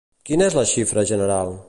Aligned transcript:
Quina 0.29 0.45
és 0.51 0.57
la 0.61 0.63
xifra 0.71 1.05
general? 1.13 1.55